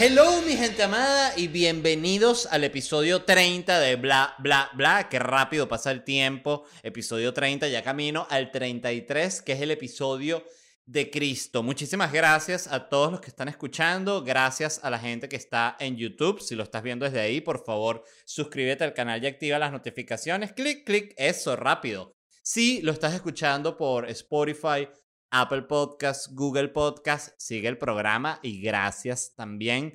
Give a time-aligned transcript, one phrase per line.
[0.00, 5.08] Hello mi gente amada y bienvenidos al episodio 30 de Bla Bla Bla.
[5.08, 6.66] Qué rápido pasa el tiempo.
[6.84, 10.44] Episodio 30, ya camino al 33, que es el episodio
[10.86, 11.64] de Cristo.
[11.64, 14.22] Muchísimas gracias a todos los que están escuchando.
[14.22, 16.40] Gracias a la gente que está en YouTube.
[16.40, 20.52] Si lo estás viendo desde ahí, por favor, suscríbete al canal y activa las notificaciones.
[20.52, 22.14] Clic, clic, eso, rápido.
[22.44, 24.86] Si lo estás escuchando por Spotify,
[25.30, 29.92] Apple Podcast, Google Podcast, sigue el programa y gracias también.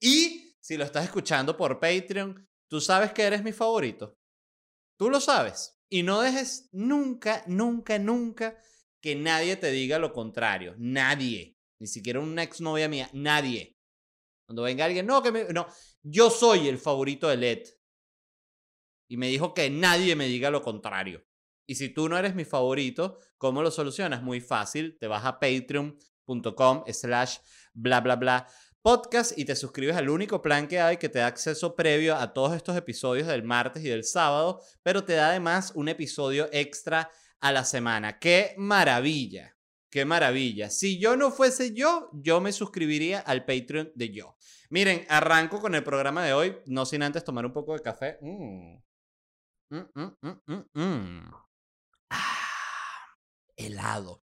[0.00, 4.18] Y si lo estás escuchando por Patreon, tú sabes que eres mi favorito.
[4.96, 5.80] Tú lo sabes.
[5.88, 8.58] Y no dejes nunca, nunca, nunca
[9.00, 10.74] que nadie te diga lo contrario.
[10.78, 11.56] Nadie.
[11.78, 13.10] Ni siquiera una exnovia mía.
[13.12, 13.76] Nadie.
[14.46, 15.66] Cuando venga alguien, no, que me, no,
[16.02, 17.68] yo soy el favorito de Led.
[19.08, 21.25] Y me dijo que nadie me diga lo contrario.
[21.66, 24.22] Y si tú no eres mi favorito, ¿cómo lo solucionas?
[24.22, 24.96] Muy fácil.
[24.98, 27.38] Te vas a patreon.com slash
[27.74, 28.46] bla bla bla
[28.86, 32.32] podcast y te suscribes al único plan que hay que te da acceso previo a
[32.32, 37.10] todos estos episodios del martes y del sábado, pero te da además un episodio extra
[37.40, 38.20] a la semana.
[38.20, 39.56] ¡Qué maravilla!
[39.90, 40.70] ¡Qué maravilla!
[40.70, 44.36] Si yo no fuese yo, yo me suscribiría al Patreon de yo.
[44.70, 48.18] Miren, arranco con el programa de hoy, no sin antes tomar un poco de café.
[48.20, 48.76] Mm.
[49.70, 51.45] Mm, mm, ah,
[53.56, 54.22] helado.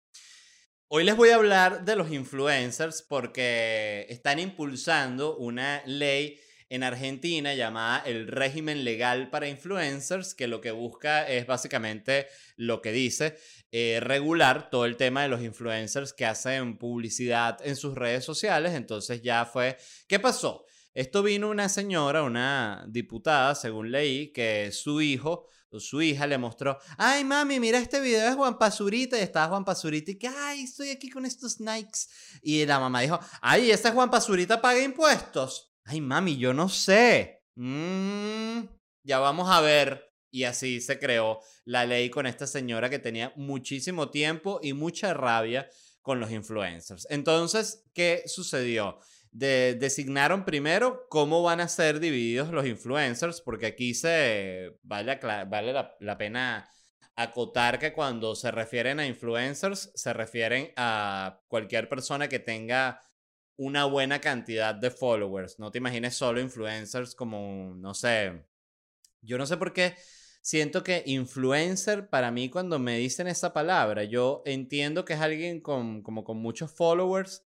[0.89, 7.55] Hoy les voy a hablar de los influencers porque están impulsando una ley en Argentina
[7.55, 13.37] llamada el régimen legal para influencers, que lo que busca es básicamente lo que dice,
[13.73, 18.75] eh, regular todo el tema de los influencers que hacen publicidad en sus redes sociales.
[18.75, 20.65] Entonces ya fue, ¿qué pasó?
[20.95, 25.49] Esto vino una señora, una diputada, según leí, que su hijo
[25.79, 29.65] su hija le mostró, ay mami, mira este video de Juan Pazurita y estaba Juan
[29.65, 32.09] Pazurita y que, ay, estoy aquí con estos Nikes.
[32.43, 35.73] Y la mamá dijo, ay, ¿ese Juan Pazurita paga impuestos?
[35.85, 37.45] Ay, mami, yo no sé.
[37.55, 38.63] Mm,
[39.05, 40.11] ya vamos a ver.
[40.33, 45.13] Y así se creó la ley con esta señora que tenía muchísimo tiempo y mucha
[45.13, 45.69] rabia
[46.03, 47.07] con los influencers.
[47.11, 48.99] Entonces, ¿qué sucedió?
[49.31, 56.19] Designaron primero cómo van a ser divididos los influencers, porque aquí se vale, vale la
[56.19, 56.69] pena
[57.17, 63.01] acotar que cuando se refieren a influencers, se refieren a cualquier persona que tenga
[63.57, 65.59] una buena cantidad de followers.
[65.59, 68.43] No te imagines solo influencers como, no sé,
[69.21, 69.97] yo no sé por qué
[70.41, 75.61] siento que influencer para mí cuando me dicen esa palabra, yo entiendo que es alguien
[75.61, 77.45] con, como con muchos followers,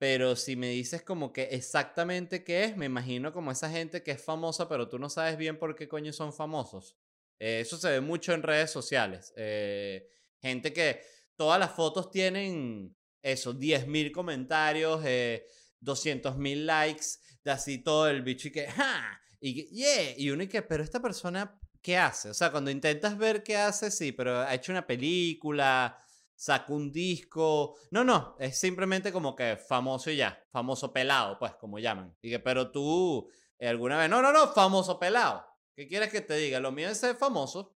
[0.00, 4.12] pero si me dices como que exactamente qué es, me imagino como esa gente que
[4.12, 6.96] es famosa, pero tú no sabes bien por qué coño son famosos.
[7.38, 9.34] Eh, eso se ve mucho en redes sociales.
[9.36, 10.08] Eh,
[10.40, 11.02] gente que
[11.36, 15.44] todas las fotos tienen eso, 10.000 comentarios, eh,
[15.82, 17.04] 200.000 likes,
[17.44, 19.20] de así todo el bicho y que, ¡ja!
[19.38, 22.30] Y, yeah, y uno y que, pero esta persona, ¿qué hace?
[22.30, 26.02] O sea, cuando intentas ver qué hace, sí, pero ha hecho una película,
[26.40, 27.76] sacó un disco.
[27.90, 32.16] No, no, es simplemente como que famoso y ya, famoso pelado, pues, como llaman.
[32.22, 35.44] Y que, pero tú, eh, alguna vez, no, no, no, famoso pelado.
[35.76, 36.58] ¿Qué quieres que te diga?
[36.58, 37.76] Lo mío es ser famoso.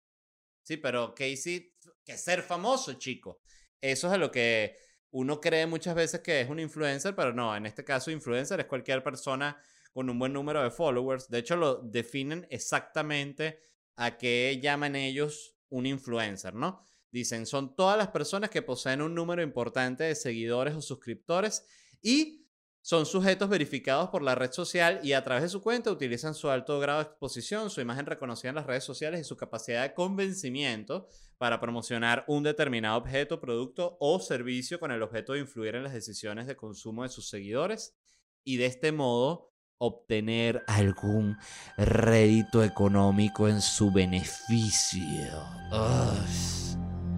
[0.61, 1.75] Sí, pero ¿qué hiciste?
[2.05, 3.41] Que ser famoso, chico.
[3.81, 4.75] Eso es lo que
[5.09, 8.67] uno cree muchas veces que es un influencer, pero no, en este caso influencer es
[8.67, 9.59] cualquier persona
[9.91, 11.29] con un buen número de followers.
[11.29, 13.59] De hecho, lo definen exactamente
[13.95, 16.90] a qué llaman ellos un influencer, ¿no?
[17.11, 21.65] Dicen, son todas las personas que poseen un número importante de seguidores o suscriptores
[22.01, 22.41] y
[22.83, 26.49] son sujetos verificados por la red social y a través de su cuenta utilizan su
[26.49, 29.93] alto grado de exposición, su imagen reconocida en las redes sociales y su capacidad de
[29.93, 31.07] convencimiento
[31.37, 35.93] para promocionar un determinado objeto, producto o servicio con el objeto de influir en las
[35.93, 37.95] decisiones de consumo de sus seguidores
[38.43, 41.37] y de este modo obtener algún
[41.77, 45.43] rédito económico en su beneficio.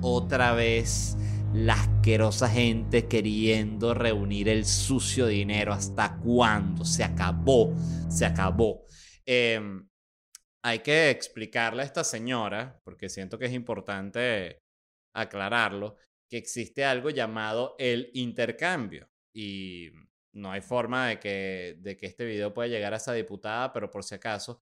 [0.06, 1.16] Otra vez
[1.53, 5.72] la asquerosa gente queriendo reunir el sucio dinero.
[5.72, 6.84] ¿Hasta cuándo?
[6.84, 7.73] Se acabó,
[8.09, 8.85] se acabó.
[9.26, 9.88] Em,
[10.61, 14.61] hay que explicarle a esta señora, porque siento que es importante
[15.16, 15.96] aclararlo,
[16.29, 19.09] que existe algo llamado el intercambio.
[19.34, 19.90] Y
[20.34, 23.90] no hay forma de que, de que este video pueda llegar a esa diputada, pero
[23.90, 24.59] por si acaso,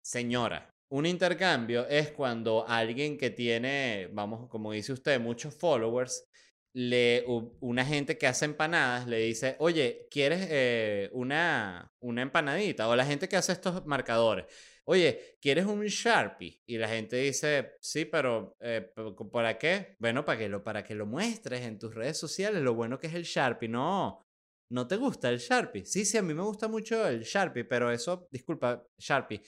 [0.00, 6.28] señora, un intercambio es cuando alguien que tiene, vamos, como dice usted, muchos followers,
[6.72, 12.88] una gente que hace empanadas le dice, oye, ¿quieres eh, una, una empanadita?
[12.88, 14.46] O la gente que hace estos marcadores,
[14.84, 16.60] oye, ¿quieres un Sharpie?
[16.66, 18.92] Y la gente dice, sí, pero eh,
[19.32, 19.96] ¿para qué?
[20.00, 23.06] Bueno, para que, lo, para que lo muestres en tus redes sociales, lo bueno que
[23.06, 23.68] es el Sharpie.
[23.68, 24.26] No,
[24.70, 25.84] ¿No te gusta el Sharpie?
[25.84, 29.42] Sí, sí, a mí me gusta mucho el Sharpie, pero eso, disculpa, Sharpie,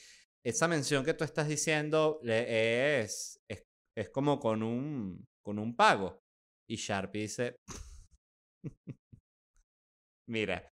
[0.44, 3.64] esa mención que tú estás diciendo es, es,
[3.96, 6.22] es como con un, con un pago.
[6.68, 7.56] Y Sharpie dice,
[10.28, 10.72] mira,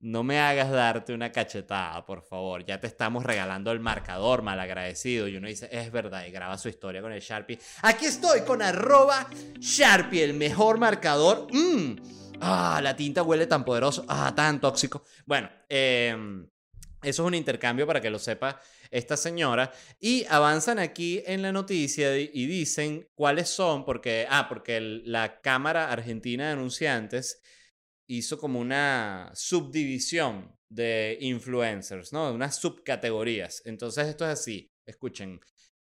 [0.00, 2.64] no me hagas darte una cachetada, por favor.
[2.64, 5.26] Ya te estamos regalando el marcador, malagradecido.
[5.28, 7.58] Y uno dice, es verdad, y graba su historia con el Sharpie.
[7.82, 9.28] Aquí estoy con arroba
[9.58, 11.48] Sharpie, el mejor marcador.
[11.52, 11.96] Mm.
[12.40, 14.04] Ah, la tinta huele tan poderoso.
[14.08, 15.04] Ah, tan tóxico.
[15.24, 16.46] Bueno, em,
[17.02, 18.60] eso es un intercambio para que lo sepa
[18.90, 19.72] esta señora.
[19.98, 25.90] Y avanzan aquí en la noticia y dicen cuáles son, porque, ah, porque la Cámara
[25.90, 27.40] Argentina de Anunciantes
[28.08, 32.32] hizo como una subdivisión de influencers, ¿no?
[32.32, 33.62] Unas subcategorías.
[33.64, 35.40] Entonces esto es así, escuchen.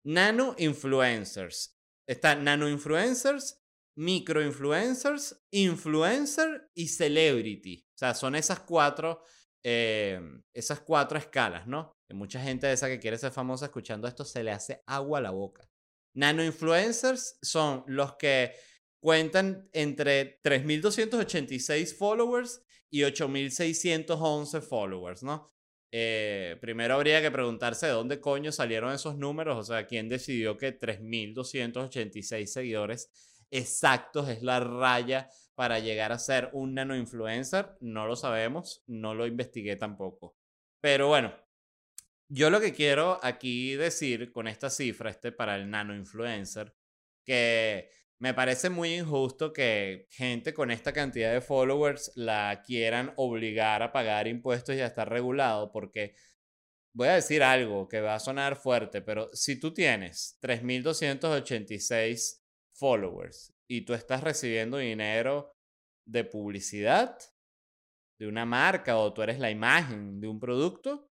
[0.05, 1.77] Nano influencers.
[2.07, 3.61] Está nano influencers,
[3.97, 7.85] micro influencers, influencer y celebrity.
[7.95, 9.23] O sea, son esas cuatro,
[9.65, 10.21] eh,
[10.55, 11.96] esas cuatro escalas, ¿no?
[12.11, 15.23] Mucha gente de esa que quiere ser famosa escuchando esto se le hace agua a
[15.23, 15.69] la boca.
[16.15, 18.53] Nano influencers son los que
[19.01, 25.53] cuentan entre 3.286 followers y 8.611 followers, ¿no?
[25.93, 30.57] Eh, primero habría que preguntarse de dónde coño salieron esos números, o sea, quién decidió
[30.57, 33.11] que 3.286 seguidores
[33.51, 39.15] exactos es la raya para llegar a ser un nano influencer, no lo sabemos, no
[39.15, 40.37] lo investigué tampoco.
[40.81, 41.35] Pero bueno,
[42.29, 46.75] yo lo que quiero aquí decir con esta cifra, este para el nano influencer,
[47.25, 53.83] que me parece muy injusto que gente con esta cantidad de followers la quieran obligar
[53.83, 56.15] a pagar impuestos y a estar regulado, porque
[56.95, 62.43] voy a decir algo que va a sonar fuerte, pero si tú tienes 3.286
[62.73, 65.55] followers y tú estás recibiendo dinero
[66.07, 67.19] de publicidad
[68.19, 71.11] de una marca o tú eres la imagen de un producto,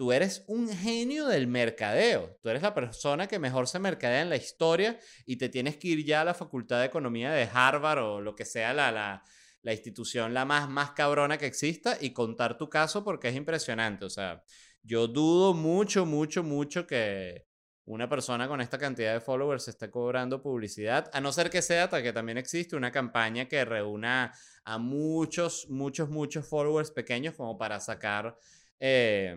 [0.00, 2.38] tú eres un genio del mercadeo.
[2.40, 5.88] Tú eres la persona que mejor se mercadea en la historia y te tienes que
[5.88, 9.22] ir ya a la Facultad de Economía de Harvard o lo que sea la, la,
[9.60, 14.06] la institución la más, más cabrona que exista y contar tu caso porque es impresionante.
[14.06, 14.42] O sea,
[14.82, 17.44] yo dudo mucho, mucho, mucho que
[17.84, 21.90] una persona con esta cantidad de followers esté cobrando publicidad, a no ser que sea,
[21.90, 24.32] que también existe una campaña que reúna
[24.64, 28.34] a muchos, muchos, muchos followers pequeños como para sacar...
[28.82, 29.36] Eh,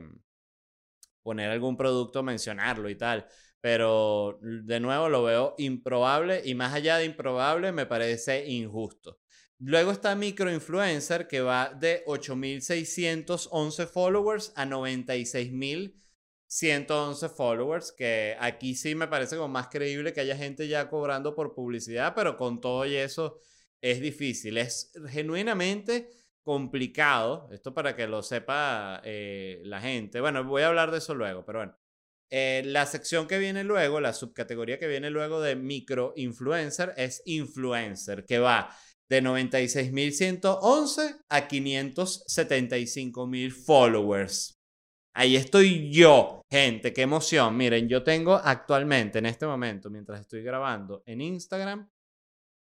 [1.23, 3.25] poner algún producto, mencionarlo y tal.
[3.61, 9.19] Pero de nuevo lo veo improbable y más allá de improbable me parece injusto.
[9.59, 19.07] Luego está Microinfluencer que va de 8.611 followers a 96.111 followers, que aquí sí me
[19.07, 22.95] parece como más creíble que haya gente ya cobrando por publicidad, pero con todo y
[22.95, 23.39] eso
[23.79, 24.57] es difícil.
[24.57, 26.09] Es genuinamente
[26.43, 31.15] complicado, esto para que lo sepa eh, la gente, bueno, voy a hablar de eso
[31.15, 31.77] luego, pero bueno,
[32.29, 37.21] eh, la sección que viene luego, la subcategoría que viene luego de micro influencer es
[37.25, 38.69] influencer, que va
[39.07, 44.57] de 96.111 a 575.000 followers.
[45.15, 47.55] Ahí estoy yo, gente, qué emoción.
[47.55, 51.87] Miren, yo tengo actualmente, en este momento, mientras estoy grabando en Instagram,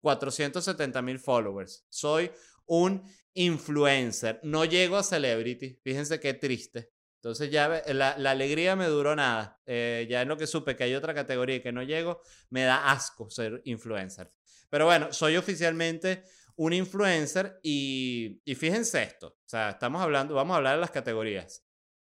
[0.03, 1.85] 470.000 followers.
[1.89, 2.31] Soy
[2.65, 4.39] un influencer.
[4.43, 5.79] No llego a celebrity.
[5.83, 6.91] Fíjense qué triste.
[7.23, 9.61] Entonces ya la, alegría me duró nada.
[9.65, 12.63] Eh, ya en lo que supe que hay otra categoría y que no llego, me
[12.63, 14.33] da asco ser influencer.
[14.69, 16.23] Pero bueno, soy oficialmente
[16.55, 19.27] un influencer y, y fíjense esto.
[19.27, 21.65] O sea, estamos hablando, vamos a hablar de las categorías.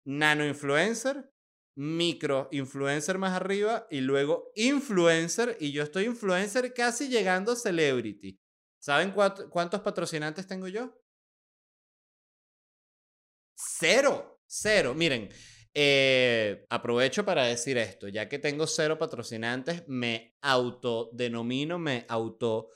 [0.06, 1.32] Nano influencer,
[1.76, 8.40] micro influencer más arriba y luego influencer y yo estoy influencer casi llegando a celebrity.
[8.80, 11.02] ¿Saben cuántos patrocinantes tengo yo?
[13.56, 14.94] Cero, cero.
[14.94, 15.30] Miren,
[15.74, 22.70] eh, aprovecho para decir esto, ya que tengo cero patrocinantes, me autodenomino, me auto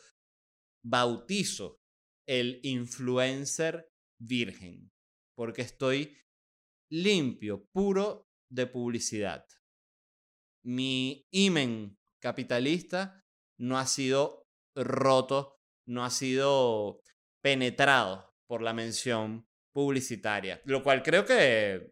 [0.83, 1.81] bautizo
[2.27, 4.91] el influencer virgen,
[5.35, 6.17] porque estoy
[6.91, 9.45] limpio, puro de publicidad.
[10.65, 13.25] Mi imen capitalista
[13.57, 17.01] no ha sido roto, no ha sido
[17.41, 20.61] penetrado por la mención publicitaria.
[20.65, 21.91] Lo cual creo que,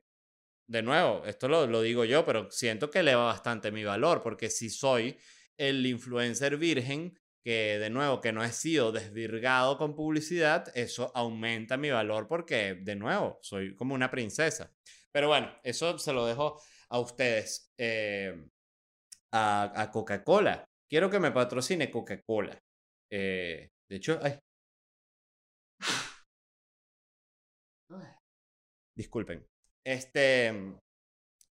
[0.67, 4.69] de nuevo, esto lo, digo yo, pero siento que eleva bastante mi valor, porque si
[4.69, 5.17] soy
[5.57, 11.75] el influencer virgen, que de nuevo, que no he sido desvirgado con publicidad, eso aumenta
[11.75, 14.71] mi valor porque, de nuevo, soy como una princesa.
[15.11, 17.73] Pero bueno, eso se lo dejo a ustedes.
[17.77, 18.35] Eh,
[19.31, 20.65] a, a Coca-Cola.
[20.89, 22.61] Quiero que me patrocine Coca-Cola.
[23.09, 24.39] Eh, de hecho, ay,
[28.95, 29.45] Disculpen.
[29.85, 30.53] Este,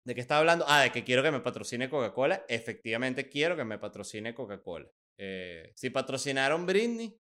[0.05, 0.63] ¿de qué estaba hablando?
[0.67, 2.45] Ah, de que quiero que me patrocine Coca-Cola.
[2.47, 4.89] Efectivamente quiero que me patrocine Coca-Cola.
[5.17, 7.17] Eh, si patrocinaron Britney,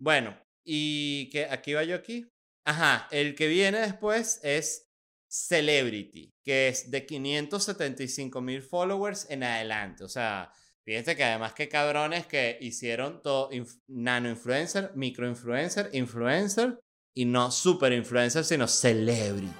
[0.00, 2.28] bueno, y que aquí va yo aquí.
[2.64, 4.86] Ajá, el que viene después es
[5.28, 10.04] Celebrity, que es de 575 mil followers en adelante.
[10.04, 10.52] O sea,
[10.88, 13.50] fíjense que además que cabrones que hicieron todo
[13.88, 16.80] nano influencer, micro influencer, influencer
[17.14, 19.52] y no super influencer, sino celebrity.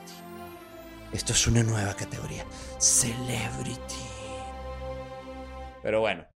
[1.13, 2.47] Esto es una nueva categoría,
[2.79, 3.79] celebrity.
[5.83, 6.27] Pero bueno,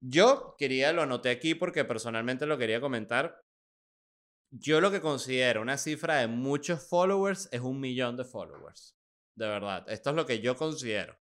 [0.00, 3.42] yo quería, lo anoté aquí porque personalmente lo quería comentar.
[4.50, 8.96] Yo lo que considero una cifra de muchos followers es un millón de followers.
[9.36, 9.84] De verdad.
[9.90, 11.19] Esto es lo que yo considero.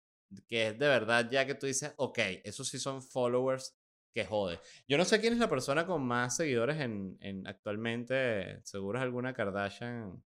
[0.47, 3.75] Que es de verdad ya que tú dices, ok, esos sí son followers
[4.13, 4.59] que jode.
[4.87, 8.59] Yo no sé quién es la persona con más seguidores en, en actualmente.
[8.63, 10.23] Seguro es alguna Kardashian.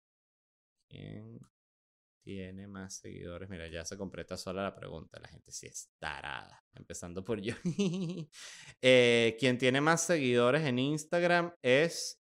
[0.89, 1.41] ¿Quién
[2.25, 3.49] tiene más seguidores?
[3.51, 5.21] Mira, ya se completa sola la pregunta.
[5.21, 6.65] La gente sí es tarada.
[6.75, 7.55] Empezando por yo.
[8.83, 12.23] eh, quien tiene más seguidores en Instagram es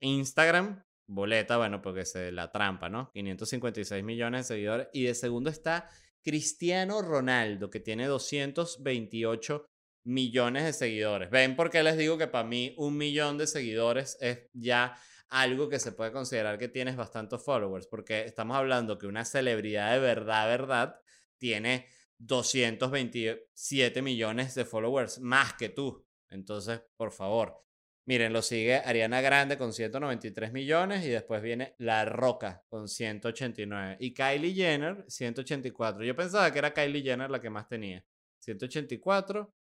[0.00, 3.10] Instagram, boleta, bueno, porque es la trampa, ¿no?
[3.12, 4.88] 556 millones de seguidores.
[4.92, 5.88] Y de segundo está
[6.22, 9.66] Cristiano Ronaldo, que tiene 228
[10.04, 11.30] millones de seguidores.
[11.30, 14.96] ¿Ven por qué les digo que para mí un millón de seguidores es ya
[15.28, 17.86] algo que se puede considerar que tienes bastantes followers?
[17.86, 21.00] Porque estamos hablando que una celebridad de verdad, verdad,
[21.38, 21.88] tiene
[22.18, 26.06] 227 millones de followers más que tú.
[26.28, 27.64] Entonces, por favor,
[28.04, 33.98] Miren, lo sigue Ariana Grande con 193 millones y después viene La Roca con 189
[34.00, 36.04] y Kylie Jenner 184.
[36.04, 38.04] Yo pensaba que era Kylie Jenner la que más tenía.
[38.40, 39.54] 184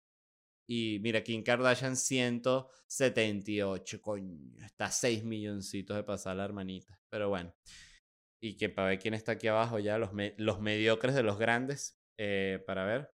[0.70, 4.02] y mira, Kim Kardashian 178.
[4.02, 7.00] Coño, está 6 milloncitos de pasar la hermanita.
[7.08, 7.54] Pero bueno.
[8.40, 11.98] Y que para ver quién está aquí abajo ya, los, los mediocres de los grandes.
[12.18, 13.10] Eh, para ver.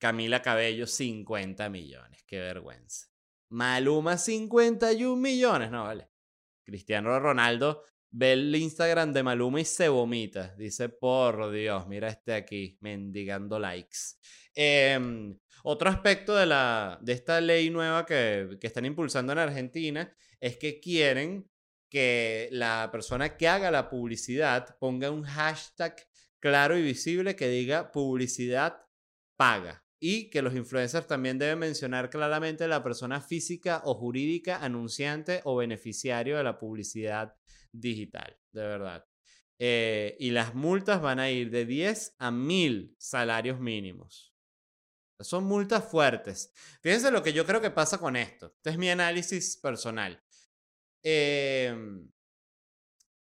[0.00, 2.22] Camila Cabello, 50 millones.
[2.24, 3.08] Qué vergüenza.
[3.50, 5.70] Maluma 51 millones.
[5.70, 6.10] No, vale.
[6.64, 10.54] Cristiano Ronaldo ve el Instagram de Maluma y se vomita.
[10.56, 13.98] Dice, por Dios, mira este aquí, mendigando likes.
[14.54, 20.12] Em, otro aspecto de, la, de esta ley nueva que, que están impulsando en Argentina
[20.40, 21.48] es que quieren
[21.88, 25.96] que la persona que haga la publicidad ponga un hashtag
[26.40, 28.82] claro y visible que diga publicidad
[29.36, 35.40] paga y que los influencers también deben mencionar claramente la persona física o jurídica, anunciante
[35.44, 37.34] o beneficiario de la publicidad
[37.72, 39.06] digital, de verdad.
[39.58, 44.34] Eh, y las multas van a ir de 10 a 1000 salarios mínimos.
[45.20, 46.52] Son multas fuertes.
[46.82, 48.52] Fíjense lo que yo creo que pasa con esto.
[48.56, 50.22] Este es mi análisis personal.
[51.02, 52.10] Em,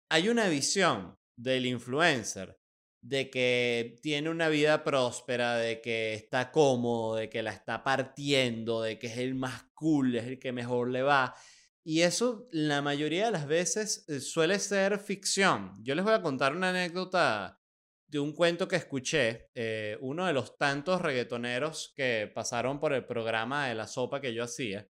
[0.10, 2.60] hay una visión del influencer
[3.01, 8.82] de que tiene una vida próspera, de que está cómodo, de que la está partiendo,
[8.82, 11.36] de que es el más cool, es el que mejor le va.
[11.84, 15.74] Y eso la mayoría de las veces eh, suele ser ficción.
[15.84, 17.62] Yo les voy a contar una anécdota
[18.08, 19.50] de un cuento que escuché.
[19.56, 24.34] Eh, uno de los tantos reggaetoneros que pasaron por el programa de la sopa que
[24.34, 24.88] yo hacía.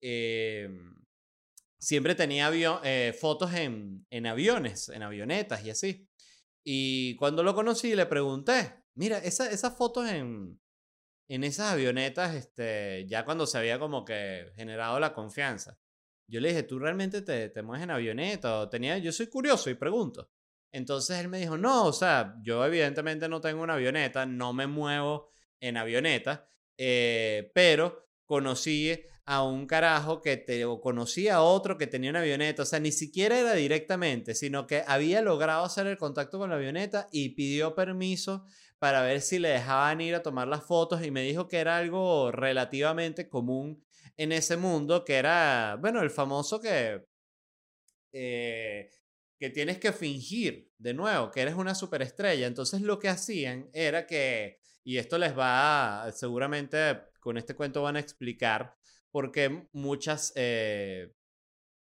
[0.00, 0.94] Em,
[1.78, 2.50] siempre tenía
[2.84, 6.07] eh, fotos en, en aviones, en avionetas y así.
[6.70, 10.60] Y cuando lo conocí le pregunté, mira, esa, esas fotos en,
[11.26, 15.78] en esas avionetas, este, ya cuando se había como que generado la confianza.
[16.26, 18.60] Yo le dije, ¿tú realmente te, te mueves en avioneta?
[18.60, 20.30] O tenía, yo soy curioso y pregunto.
[20.70, 24.66] Entonces él me dijo, no, o sea, yo evidentemente no tengo una avioneta, no me
[24.66, 28.94] muevo en avioneta, eh, pero conocí
[29.30, 32.80] a un carajo que te, o conocía a otro que tenía una avioneta, o sea,
[32.80, 37.34] ni siquiera era directamente, sino que había logrado hacer el contacto con la avioneta y
[37.34, 38.46] pidió permiso
[38.78, 41.76] para ver si le dejaban ir a tomar las fotos y me dijo que era
[41.76, 43.84] algo relativamente común
[44.16, 47.04] en ese mundo, que era, bueno, el famoso que,
[48.12, 48.90] eh,
[49.38, 52.46] que tienes que fingir de nuevo, que eres una superestrella.
[52.46, 56.78] Entonces lo que hacían era que, y esto les va, seguramente
[57.20, 58.77] con este cuento van a explicar,
[59.10, 61.12] porque muchas eh,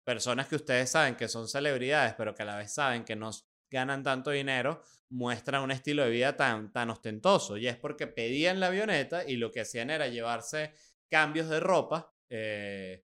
[0.05, 3.31] personas que ustedes saben que son celebridades, pero que a la vez saben que no
[3.71, 7.57] ganan tanto dinero, muestran un estilo de vida tan, tan ostentoso.
[7.57, 10.73] Y es porque pedían la avioneta y lo que hacían era llevarse
[11.11, 13.05] cambios de ropa, eh,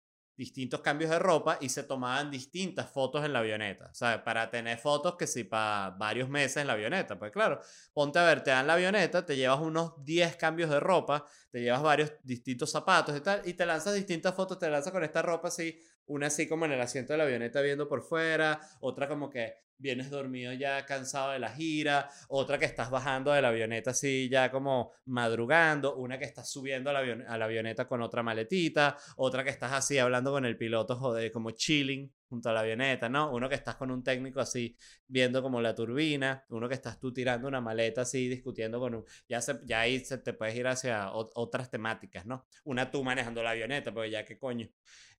[0.41, 3.93] distintos cambios de ropa y se tomaban distintas fotos en la avioneta.
[3.93, 7.19] Sea, para tener fotos que si para varios meses en la avioneta.
[7.19, 7.61] Pues claro,
[7.93, 11.61] ponte a ver, te dan la avioneta, te llevas unos 10 cambios de ropa, te
[11.61, 15.21] llevas varios distintos zapatos y tal, y te lanzas distintas fotos, te lanzas con esta
[15.21, 19.09] ropa así, una así como en el asiento de la avioneta viendo por fuera, otra
[19.09, 23.49] como que vienes dormido ya cansado de la gira, otra que estás bajando de la
[23.49, 28.03] avioneta así ya como madrugando, una que estás subiendo a la, a la avioneta con
[28.03, 32.53] otra maletita, otra que estás así hablando con el piloto joder, como chilling junto a
[32.53, 33.33] la avioneta, ¿no?
[33.33, 34.77] Uno que estás con un técnico así
[35.09, 39.05] viendo como la turbina, uno que estás tú tirando una maleta así discutiendo con un...
[39.29, 42.47] Ya, se, ya ahí se te puedes ir hacia otras temáticas, ¿no?
[42.65, 44.69] Una tú manejando la avioneta, porque ya qué coño.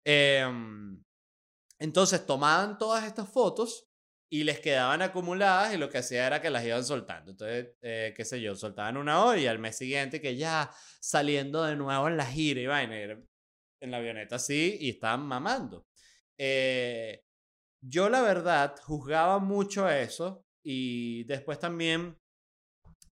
[0.06, 1.04] Em,
[1.80, 3.91] entonces tomaban todas estas fotos
[4.34, 7.32] y les quedaban acumuladas y lo que hacía era que las iban soltando.
[7.32, 10.72] Entonces, eh, qué sé yo, soltaban una hora y al mes siguiente que ya
[11.02, 15.86] saliendo de nuevo en la gira y vaina, en la avioneta así y estaban mamando.
[16.38, 17.26] Eh,
[17.84, 22.18] yo la verdad juzgaba mucho eso y después también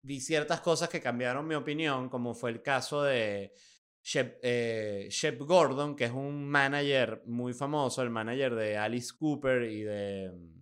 [0.03, 3.53] vi ciertas cosas que cambiaron mi opinión, como fue el caso de
[4.05, 9.65] Shep, eh, Shep Gordon, que es un manager muy famoso, el manager de Alice Cooper
[9.65, 10.58] y de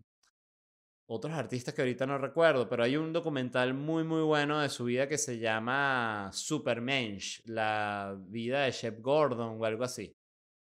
[1.06, 4.84] otros artistas que ahorita no recuerdo, pero hay un documental muy muy bueno de su
[4.84, 10.16] vida que se llama Supermensch, la vida de Shep Gordon o algo así.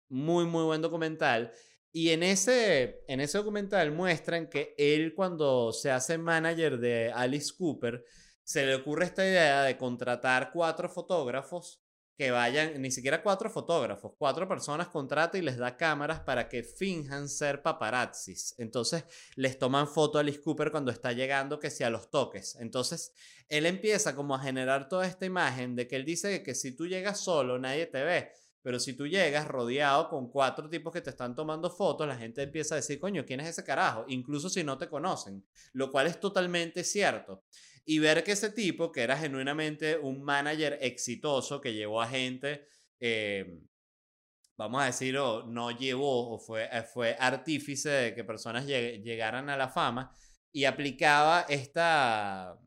[0.10, 1.52] Muy muy buen documental.
[1.92, 7.52] Y en ese, en ese documental muestran que él cuando se hace manager de Alice
[7.58, 8.04] Cooper,
[8.44, 11.82] se le ocurre esta idea de contratar cuatro fotógrafos
[12.20, 16.64] que vayan, ni siquiera cuatro fotógrafos, cuatro personas contrata y les da cámaras para que
[16.64, 18.56] finjan ser paparazzis.
[18.58, 19.06] Entonces
[19.38, 22.58] les toman foto a Alice Cooper cuando está llegando que sea los toques.
[22.60, 23.14] Entonces
[23.48, 26.88] él empieza como a generar toda esta imagen de que él dice que si tú
[26.88, 28.34] llegas solo nadie te ve.
[28.62, 32.44] Pero si tú llegas rodeado con cuatro tipos que te están tomando fotos, la gente
[32.44, 34.04] empieza a decir, coño, ¿quién es ese carajo?
[34.10, 35.46] Incluso si no te conocen.
[35.72, 37.46] Lo cual es totalmente cierto
[37.90, 42.68] y ver que ese tipo, que era genuinamente un manager exitoso que llevó a gente,
[43.00, 43.64] eh,
[44.56, 49.58] vamos a decir, no llevó o fue, eh, fue artífice de que personas llegaran a
[49.58, 50.16] la fama
[50.52, 52.60] y aplicaba esta,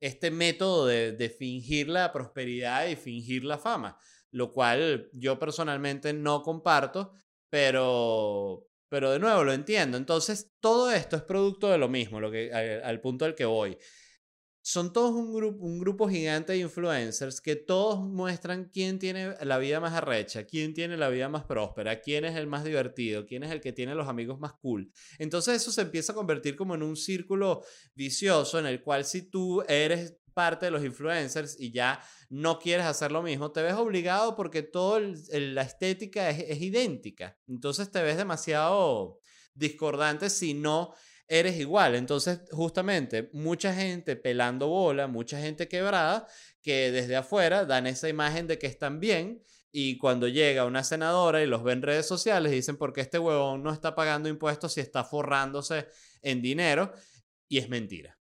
[0.00, 3.98] este método de, de fingir la prosperidad y fingir la fama,
[4.30, 7.12] lo cual yo personalmente no comparto,
[7.50, 9.96] pero, pero de nuevo, lo entiendo.
[9.96, 13.78] Entonces, todo esto es producto de lo mismo, lo que, al, punto al que voy.
[14.62, 19.58] Son todos un, grupo un grupo gigante de influencers que todos muestran quién tiene la
[19.58, 23.42] vida más arrecha, quién tiene la vida más próspera, quién es el más divertido, quién
[23.42, 24.92] es el que tiene los amigos más cool.
[25.18, 27.62] Entonces eso se empieza a convertir como en un círculo
[27.94, 32.00] vicioso en el cual si tú eres parte de los influencers y ya
[32.30, 35.00] no quieres hacer lo mismo, te ves obligado porque toda
[35.32, 37.36] la estética es, idéntica.
[37.46, 39.18] Entonces te ves demasiado
[39.54, 40.94] discordante si no
[41.28, 41.94] eres igual.
[41.94, 46.26] Entonces, justamente, mucha gente pelando bola, mucha gente quebrada,
[46.62, 49.42] que desde afuera dan esa imagen de que están bien.
[49.70, 53.62] Y cuando llega una senadora y los ven en redes sociales, dicen, porque este huevón
[53.62, 55.86] no está pagando impuestos y está forrándose
[56.22, 56.94] en dinero.
[57.46, 58.19] Y es mentira.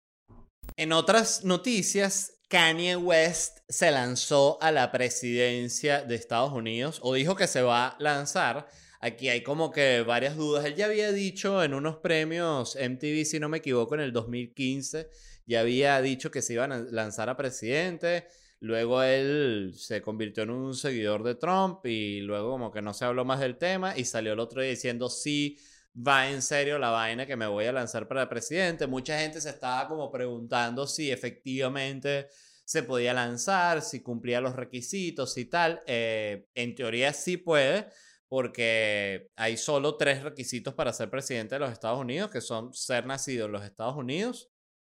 [0.76, 7.36] En otras noticias, Kanye West se lanzó a la presidencia de Estados Unidos o dijo
[7.36, 8.66] que se va a lanzar.
[8.98, 10.64] Aquí hay como que varias dudas.
[10.64, 15.10] Él ya había dicho en unos premios MTV, si no me equivoco, en el 2015,
[15.46, 18.26] ya había dicho que se iba a lanzar a presidente.
[18.58, 23.04] Luego él se convirtió en un seguidor de Trump y luego como que no se
[23.04, 25.56] habló más del tema y salió el otro día diciendo sí
[25.94, 28.86] va en serio la vaina que me voy a lanzar para presidente.
[28.86, 32.28] Mucha gente se estaba como preguntando si efectivamente
[32.64, 35.82] se podía lanzar, si cumplía los requisitos y tal.
[35.86, 37.88] Eh, en teoría sí puede,
[38.28, 43.06] porque hay solo tres requisitos para ser presidente de los Estados Unidos, que son ser
[43.06, 44.50] nacido en los Estados Unidos,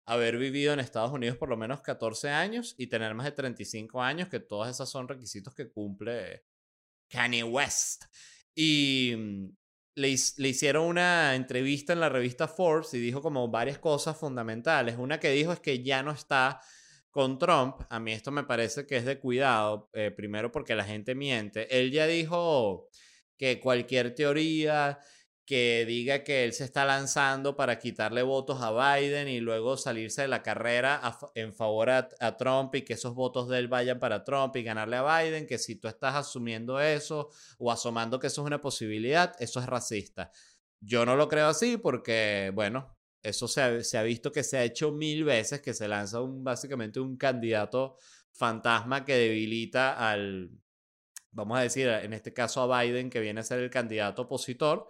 [0.05, 4.01] haber vivido en Estados Unidos por lo menos 14 años y tener más de 35
[4.01, 6.45] años, que todos esos son requisitos que cumple
[7.09, 8.05] Kanye West.
[8.53, 9.15] Y
[9.95, 14.97] le, hicieron una entrevista en la revista Forbes y dijo como varias cosas fundamentales.
[14.97, 16.61] Una que dijo es que ya no está
[17.09, 17.81] con Trump.
[17.89, 21.79] A mí esto me parece que es de cuidado, eh, primero porque la gente miente.
[21.79, 22.89] Él ya dijo
[23.37, 24.99] que cualquier teoría
[25.45, 30.23] que diga que él se está lanzando para quitarle votos a Biden y luego salirse
[30.23, 31.01] de la carrera
[31.35, 34.97] en favor a, Trump y que esos votos de él vayan para Trump y ganarle
[34.97, 37.29] a Biden, que si tú estás asumiendo eso
[37.59, 40.31] o asomando que eso es una posibilidad, eso es racista.
[40.79, 44.57] Yo no lo creo así porque, bueno, eso se ha, se ha visto que se
[44.57, 47.97] ha hecho mil veces, que se lanza un, básicamente un candidato
[48.31, 50.49] fantasma que debilita al,
[51.31, 54.87] vamos a decir, en este caso a Biden, que viene a ser el candidato opositor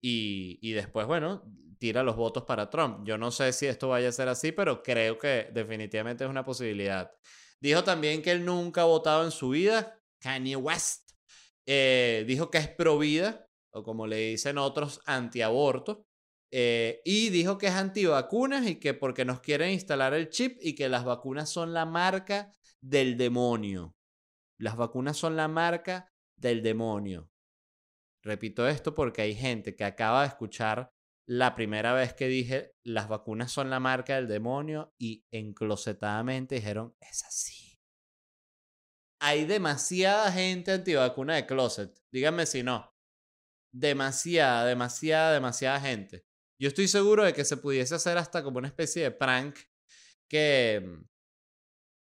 [0.00, 1.44] y, después, bueno,
[1.78, 3.06] tira los votos para Trump.
[3.06, 6.44] Yo no sé si esto vaya a ser así, pero creo que definitivamente es una
[6.44, 7.10] posibilidad.
[7.60, 10.00] Dijo también que él nunca ha votado en su vida.
[10.20, 11.12] Kanye West
[11.66, 16.06] eh, dijo que es pro vida, o como le dicen otros, antiaborto.
[16.50, 20.74] Eh, y dijo que es antivacunas y que porque nos quieren instalar el chip y
[20.74, 23.94] que las vacunas son la marca del demonio.
[24.58, 27.30] Las vacunas son la marca del demonio.
[28.22, 30.92] Repito esto porque hay gente que acaba de escuchar
[31.26, 36.96] la primera vez que dije las vacunas son la marca del demonio y enclosetadamente dijeron
[37.00, 37.78] es así.
[39.20, 41.92] Hay demasiada gente antivacuna de closet.
[42.12, 42.94] Díganme si no.
[43.72, 46.24] Demasiada, demasiada, demasiada gente.
[46.60, 49.58] Yo estoy seguro de que se pudiese hacer hasta como una especie de prank
[50.28, 51.07] que, mm,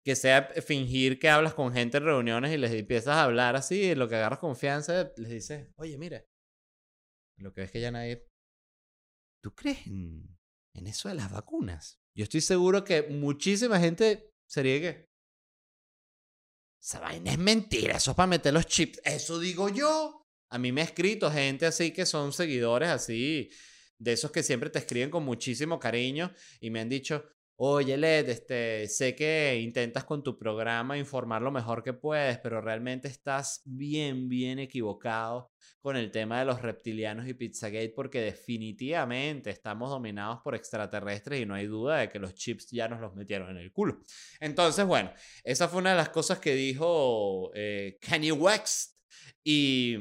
[0.04, 3.94] que sea fingir que hablas con gente en reuniones y les empiezas a hablar así,
[3.94, 6.28] lo que agarras confianza, les dices, oye, mire,
[7.38, 8.28] lo que ves que ya nadie...
[9.42, 10.38] ¿Tú crees en,
[10.74, 12.00] en eso de las vacunas?
[12.14, 15.08] Yo estoy seguro que muchísima gente sería que...
[16.82, 19.00] Esa vaina es mentira, eso es para meter los chips.
[19.04, 20.26] Eso digo yo.
[20.50, 23.50] A mí me ha escrito gente así que son seguidores así
[23.98, 27.24] de esos que siempre te escriben con muchísimo cariño y me han dicho,
[27.56, 32.60] oye Led, este, sé que intentas con tu programa informar lo mejor que puedes, pero
[32.60, 39.50] realmente estás bien, bien equivocado con el tema de los reptilianos y Pizzagate porque definitivamente
[39.50, 43.14] estamos dominados por extraterrestres y no hay duda de que los chips ya nos los
[43.14, 44.00] metieron en el culo.
[44.40, 45.12] Entonces, bueno,
[45.42, 48.98] esa fue una de las cosas que dijo eh, Kanye West
[49.44, 49.98] y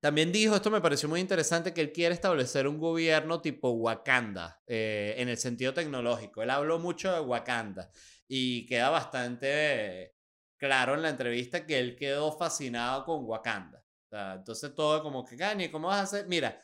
[0.00, 4.62] también dijo, esto me pareció muy interesante, que él quiere establecer un gobierno tipo Wakanda,
[4.66, 6.42] eh, en el sentido tecnológico.
[6.42, 7.90] Él habló mucho de Wakanda
[8.28, 10.14] y queda bastante
[10.56, 13.82] claro en la entrevista que él quedó fascinado con Wakanda.
[14.10, 16.28] entonces todo como que, Gani, ¿cómo vas a hacer?
[16.28, 16.60] Mira,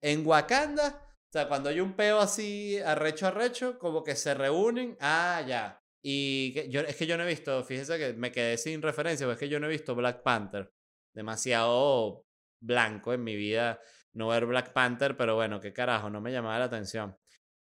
[0.00, 4.96] en Wakanda, o sea, cuando hay un peo así arrecho arrecho, como que se reúnen,
[5.00, 5.82] ah, ya.
[6.02, 9.44] Y yo, es que yo no he visto, fíjese que me quedé sin referencia, porque
[9.44, 10.72] es que yo no he visto Black Panther.
[11.12, 12.27] Demasiado
[12.60, 13.80] blanco en mi vida
[14.18, 17.16] no ver Black Panther, pero bueno, qué carajo, no me llamaba la atención.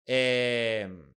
[0.07, 1.12] Em,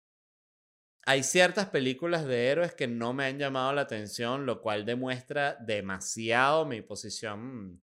[1.05, 5.57] hay ciertas películas de héroes que no me han llamado la atención, lo cual demuestra
[5.61, 7.83] demasiado mi posición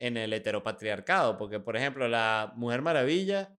[0.00, 3.56] en el heteropatriarcado, porque por ejemplo la Mujer Maravilla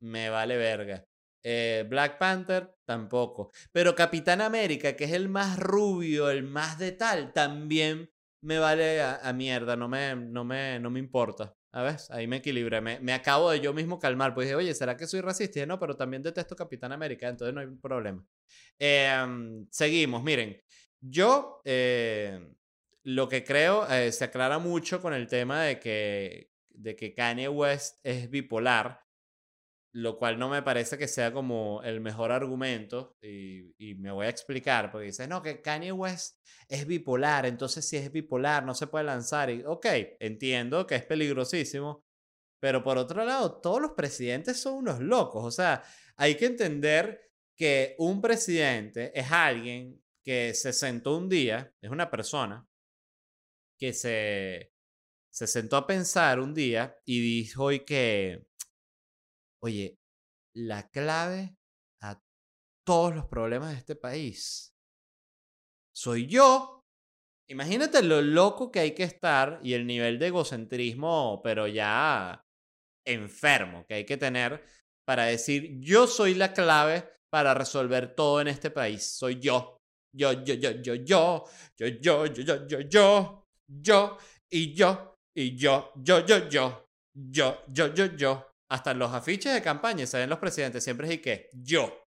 [0.00, 1.04] me vale verga.
[1.42, 3.50] Eh, Black Panther tampoco.
[3.72, 8.10] Pero Capitán América, que es el más rubio, el más de tal, también
[8.42, 11.54] me vale a, mierda, no me, no, me, no me importa.
[11.72, 12.80] A ver, ahí me equilibré.
[12.80, 14.34] Me, me, acabo de yo mismo calmar.
[14.34, 15.60] Pues dije, oye, ¿será que soy racista?
[15.60, 18.24] Y no, pero también detesto Capitán América, entonces no hay problema.
[18.78, 20.60] Em, seguimos, miren.
[21.00, 22.54] Yo eh,
[23.04, 27.48] lo que creo eh, se aclara mucho con el tema de que, de que Kanye
[27.48, 28.99] West es bipolar
[29.92, 34.26] lo cual no me parece que sea como el mejor argumento y, y, me voy
[34.26, 38.74] a explicar, porque dice, no, que Kanye West es bipolar, entonces si es bipolar no
[38.74, 39.50] se puede lanzar.
[39.50, 39.86] Y, ok,
[40.20, 42.04] entiendo que es peligrosísimo,
[42.60, 45.82] pero por otro lado, todos los presidentes son unos locos, o sea,
[46.16, 52.10] hay que entender que un presidente es alguien que se sentó un día, es una
[52.10, 52.66] persona
[53.78, 54.72] que se,
[55.30, 58.46] se sentó a pensar un día y dijo hoy que
[59.62, 59.96] Oye,
[60.54, 61.54] la clave
[62.02, 62.20] a
[62.86, 64.70] todos los problemas de este país
[66.00, 66.80] soy yo.
[67.50, 72.42] Imagínate lo loco que hay que estar y el nivel de egocentrismo, pero ya
[73.06, 74.64] enfermo que hay que tener
[75.06, 79.04] para decir yo soy la clave para resolver todo en este país.
[79.04, 79.76] Soy yo.
[80.16, 81.44] Yo, yo, yo, yo, yo,
[81.76, 84.18] yo, yo, yo, yo, yo, yo, yo,
[84.50, 88.49] y yo, y yo, yo, yo, yo, yo, yo, yo, yo.
[88.70, 92.06] Hasta en los afiches de campaña se ven los presidentes siempre es y que yo.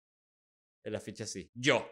[0.84, 1.88] El afiche así, yo.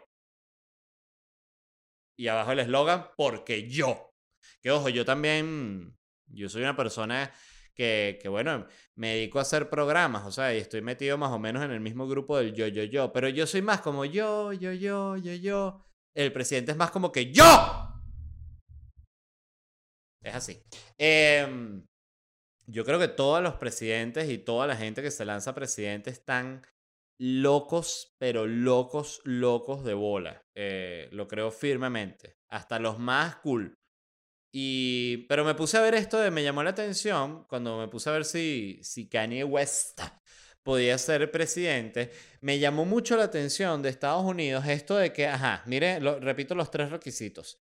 [2.18, 4.12] Y abajo el eslogan, porque yo.
[4.60, 7.32] Que ojo, yo también, yo soy una persona
[7.74, 11.38] que, que, bueno, me dedico a hacer programas, o sea, y estoy metido más o
[11.38, 13.12] menos en el mismo grupo del yo, yo, yo.
[13.12, 15.86] Pero yo soy más como yo, yo, yo, yo, yo.
[16.12, 17.44] El presidente es más como que yo.
[20.22, 20.60] Es así.
[20.98, 21.84] Eh,
[22.66, 26.62] yo creo que todos los presidentes y toda la gente que se lanza presidente están
[27.18, 30.44] locos, pero locos, locos de bola.
[30.54, 32.36] Eh, lo creo firmemente.
[32.48, 33.74] Hasta los más cool.
[34.52, 38.08] Y, pero me puse a ver esto de, me llamó la atención cuando me puse
[38.08, 40.00] a ver si, si Kanye West
[40.62, 42.10] podía ser presidente.
[42.40, 46.54] Me llamó mucho la atención de Estados Unidos esto de que, ajá, mire, lo, repito
[46.54, 47.60] los tres requisitos.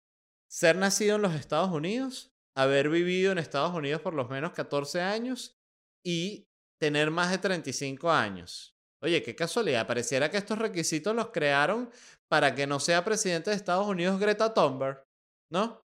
[0.49, 5.01] Ser nacido en los Estados Unidos, haber vivido en Estados Unidos por los menos 14
[5.01, 5.59] años
[6.05, 8.77] y tener más de 35 años.
[9.01, 11.91] Oye, qué casualidad, pareciera que estos requisitos los crearon
[12.29, 15.05] para que no sea presidente de Estados Unidos Greta Thunberg,
[15.51, 15.83] ¿no?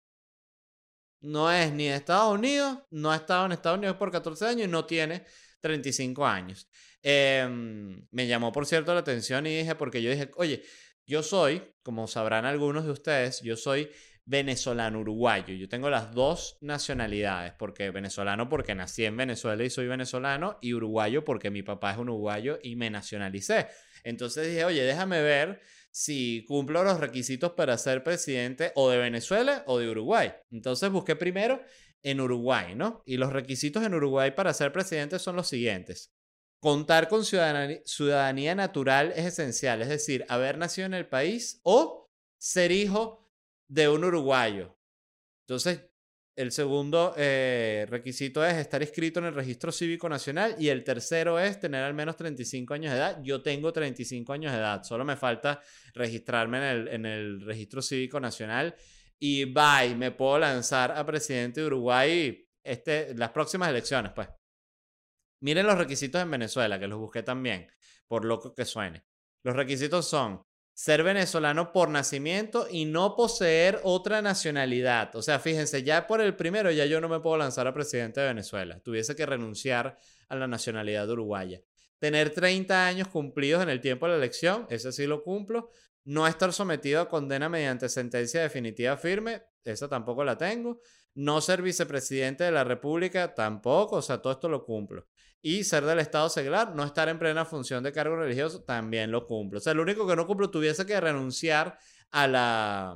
[1.23, 4.69] no es ni de Estados Unidos, no ha estado en Estados Unidos por 14 años
[4.69, 5.25] y no tiene
[5.61, 6.69] 35 años.
[7.03, 10.63] Em, me llamó, por cierto, la atención y dije, porque yo dije, oye,
[11.07, 13.91] yo soy, como sabrán algunos de ustedes, yo soy
[14.25, 15.55] venezolano uruguayo.
[15.55, 20.75] Yo tengo las dos nacionalidades, porque venezolano porque nací en Venezuela y soy venezolano, y
[20.75, 23.67] uruguayo porque mi papá es un uruguayo y me nacionalicé.
[24.05, 29.63] Entonces dije, oye, déjame ver si cumplo los requisitos para ser presidente o de Venezuela
[29.67, 30.33] o de Uruguay.
[30.51, 31.61] Entonces busqué primero
[32.03, 33.03] en Uruguay, ¿no?
[33.07, 36.13] Y los requisitos en Uruguay para ser presidente son los siguientes.
[36.61, 42.09] Contar con ciudadanía, natural es esencial, es decir, haber nacido en el país o
[42.39, 43.22] ser hijo
[43.73, 44.77] de un uruguayo.
[45.47, 45.89] Entonces,
[46.37, 51.39] el segundo eh, requisito es estar inscrito en el registro cívico nacional y el tercero
[51.39, 53.23] es tener al menos 35 años de edad.
[53.23, 55.61] Yo tengo 35 años de edad, solo me falta
[55.95, 58.75] registrarme en el, en el registro cívico nacional
[59.19, 64.29] y bye, me puedo lanzar a presidente de Uruguay este, las próximas elecciones, pues.
[65.41, 67.69] Miren los requisitos en Venezuela, que los busqué también,
[68.07, 69.05] por loco que suene.
[69.43, 75.15] Los requisitos son ser venezolano por nacimiento y no poseer otra nacionalidad.
[75.17, 78.21] O sea, fíjense, ya por el primero ya yo no me puedo lanzar a presidente
[78.21, 78.81] de Venezuela.
[78.81, 81.61] Tuviese que renunciar a la nacionalidad uruguaya.
[81.99, 85.71] Tener 30 años cumplidos en el tiempo de la elección, ese sí lo cumplo.
[86.05, 90.81] No estar sometido a condena mediante sentencia definitiva firme, esa tampoco la tengo.
[91.15, 95.07] No ser vicepresidente de la República, tampoco, o sea, todo esto lo cumplo.
[95.43, 99.27] Y ser del Estado seglar, no estar en plena función de cargo religioso, también lo
[99.27, 99.59] cumplo.
[99.59, 101.77] O sea, lo único que no cumplo tuviese que renunciar
[102.13, 102.91] a la,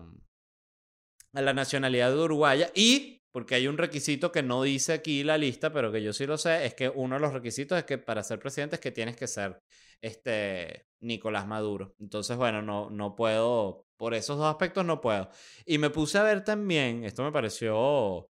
[1.32, 5.36] a la nacionalidad de uruguaya y porque hay un requisito que no dice aquí la
[5.36, 7.98] lista, pero que yo sí lo sé, es que uno de los requisitos es que
[7.98, 9.60] para ser presidente es que tienes que ser
[10.00, 11.94] este Nicolás Maduro.
[12.00, 15.28] Entonces, bueno, no, no puedo, por esos dos aspectos no puedo.
[15.66, 18.30] Y me puse a ver también, esto me pareció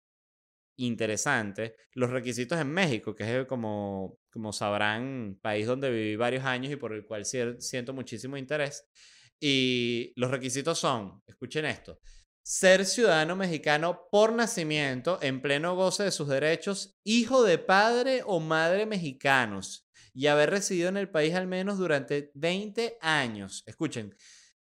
[0.76, 6.72] interesante los requisitos en México, que es como, como sabrán, país donde viví varios años
[6.72, 8.88] y por el cual siento muchísimo interés.
[9.40, 12.00] Y los requisitos son, escuchen esto,
[12.42, 18.40] ser ciudadano mexicano por nacimiento, en pleno goce de sus derechos, hijo de padre o
[18.40, 23.62] madre mexicanos y haber residido en el país al menos durante 20 años.
[23.66, 24.14] Escuchen,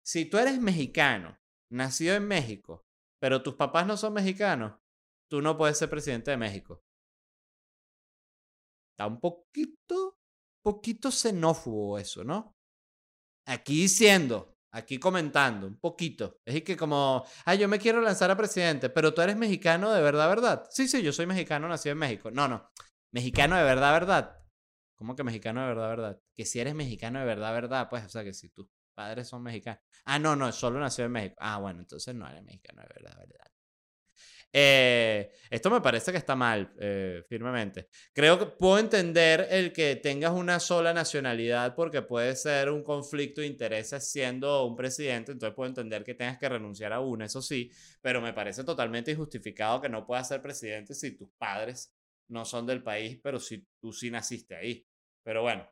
[0.01, 1.37] si tú eres mexicano,
[1.69, 2.85] nacido en México,
[3.19, 4.73] pero tus papás no son mexicanos,
[5.29, 6.83] tú no puedes ser presidente de México.
[8.93, 10.17] Está un poquito,
[10.63, 12.55] poquito xenófobo eso, ¿no?
[13.45, 16.39] Aquí diciendo, aquí comentando, un poquito.
[16.45, 20.01] Es que como, ay, yo me quiero lanzar a presidente, pero tú eres mexicano de
[20.01, 20.67] verdad, ¿verdad?
[20.69, 22.31] Sí, sí, yo soy mexicano, nacido en México.
[22.31, 22.69] No, no,
[23.11, 24.37] mexicano de verdad, ¿verdad?
[24.97, 26.21] ¿Cómo que mexicano de verdad, verdad?
[26.35, 29.43] Que si eres mexicano de verdad, verdad, pues, o sea, que si tus padres son
[29.43, 29.81] mexicanos.
[30.05, 31.35] Ah, no, no, solo nació en México.
[31.39, 33.54] Ah, bueno, entonces no eres mexicano de verdad, verdad.
[34.57, 37.89] Eh, esto me parece que está mal, eh, firmemente.
[38.13, 43.41] Creo que puedo entender el que tengas una sola nacionalidad porque puede ser un conflicto
[43.41, 47.41] de intereses siendo un presidente, entonces puedo entender que tengas que renunciar a una, eso
[47.41, 51.93] sí, pero me parece totalmente injustificado que no puedas ser presidente si tus padres
[52.29, 54.87] no son del país, pero si tú sí naciste ahí.
[55.21, 55.69] Pero bueno.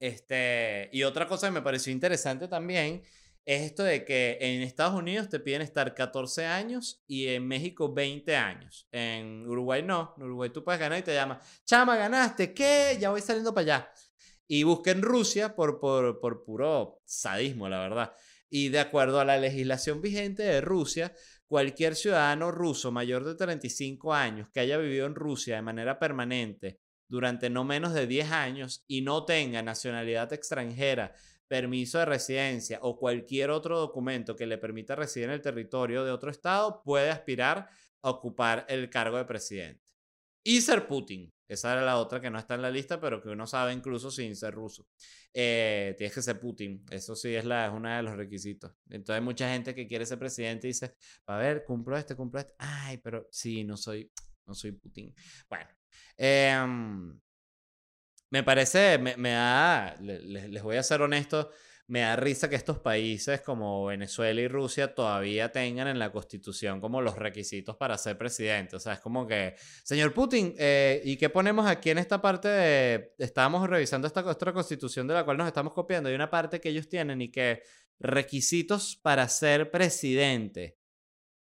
[0.00, 3.02] Este, y otra cosa que me pareció interesante también
[3.44, 7.92] es esto de que en Estados Unidos te piden estar 14 años y en México
[7.92, 8.88] 20 años.
[8.92, 10.14] En Uruguay no.
[10.16, 12.96] En Uruguay tú puedes ganar y te llaman, chama, ganaste, ¿qué?
[13.00, 13.92] Ya voy saliendo para allá.
[14.46, 18.12] Y busquen Rusia por, por, por puro sadismo, la verdad.
[18.48, 21.12] Y de acuerdo a la legislación vigente de Rusia,
[21.46, 26.80] cualquier ciudadano ruso mayor de 35 años que haya vivido en Rusia de manera permanente
[27.08, 31.14] durante no menos de 10 años y no tenga nacionalidad extranjera
[31.52, 36.10] permiso de residencia o cualquier otro documento que le permita residir en el territorio de
[36.10, 37.68] otro estado, puede aspirar
[38.00, 39.84] a ocupar el cargo de presidente.
[40.42, 41.30] Y ser Putin.
[41.46, 44.10] Esa era la otra que no está en la lista, pero que uno sabe incluso
[44.10, 44.88] sin ser ruso.
[45.34, 46.86] Eh, tienes que ser Putin.
[46.88, 48.72] Eso sí es, la, es uno de los requisitos.
[48.88, 50.94] Entonces hay mucha gente que quiere ser presidente y dice,
[51.26, 52.54] a ver, cumplo este, cumplo este.
[52.56, 54.10] Ay, pero sí, no soy,
[54.46, 55.14] no soy Putin.
[55.50, 55.68] Bueno.
[56.16, 56.56] Eh,
[58.32, 61.50] me parece, me, da, les, voy a ser honesto,
[61.86, 66.80] me da risa que estos países como Venezuela y Rusia todavía tengan en la constitución
[66.80, 68.76] como los requisitos para ser presidente.
[68.76, 72.48] O sea, es como que, señor Putin, eh, ¿y qué ponemos aquí en esta parte
[72.48, 76.58] de, estábamos revisando esta otra constitución de la cual nos estamos copiando, hay una parte
[76.58, 77.62] que ellos tienen y que
[78.00, 80.78] requisitos para ser presidente.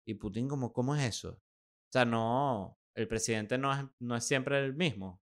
[0.07, 1.33] Y Putin como, ¿cómo es eso?
[1.33, 5.21] O sea, no, el presidente no es, no es siempre el mismo.